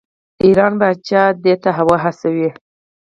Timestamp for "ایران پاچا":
0.43-1.21